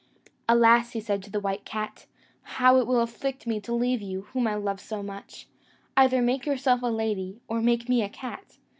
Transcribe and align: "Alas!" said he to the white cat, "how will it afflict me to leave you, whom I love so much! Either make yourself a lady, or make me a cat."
"Alas!" 0.49 0.93
said 0.93 1.19
he 1.19 1.23
to 1.25 1.29
the 1.29 1.39
white 1.39 1.63
cat, 1.63 2.07
"how 2.57 2.75
will 2.83 2.99
it 2.99 3.03
afflict 3.03 3.45
me 3.45 3.59
to 3.61 3.71
leave 3.71 4.01
you, 4.01 4.21
whom 4.33 4.47
I 4.47 4.55
love 4.55 4.79
so 4.79 5.03
much! 5.03 5.47
Either 5.95 6.23
make 6.23 6.43
yourself 6.47 6.81
a 6.81 6.87
lady, 6.87 7.39
or 7.47 7.61
make 7.61 7.87
me 7.87 8.01
a 8.01 8.09
cat." 8.09 8.57